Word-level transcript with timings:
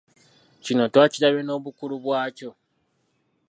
Kino 0.63 0.83
twakirabye 0.93 1.41
n'obukulu 1.43 1.95
bwakyo 2.03 2.49